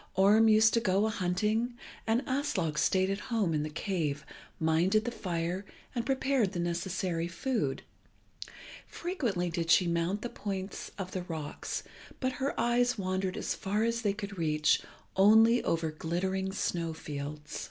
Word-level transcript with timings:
Orm 0.15 0.47
used 0.47 0.73
to 0.73 0.79
go 0.79 1.05
a 1.05 1.11
hunting, 1.11 1.77
and 2.07 2.23
Aslog 2.25 2.79
stayed 2.79 3.11
at 3.11 3.19
home 3.29 3.53
in 3.53 3.61
the 3.61 3.69
cave, 3.69 4.25
minded 4.59 5.05
the 5.05 5.11
fire, 5.11 5.63
and 5.93 6.07
prepared 6.07 6.53
the 6.53 6.59
necessary 6.59 7.27
food. 7.27 7.83
Frequently 8.87 9.51
did 9.51 9.69
she 9.69 9.85
mount 9.85 10.23
the 10.23 10.29
points 10.29 10.89
of 10.97 11.11
the 11.11 11.21
rocks, 11.21 11.83
but 12.19 12.31
her 12.41 12.59
eyes 12.59 12.97
wandered 12.97 13.37
as 13.37 13.53
far 13.53 13.83
as 13.83 14.01
they 14.01 14.13
could 14.13 14.39
reach 14.39 14.81
only 15.15 15.63
over 15.63 15.91
glittering 15.91 16.51
snow 16.51 16.95
fields. 16.95 17.59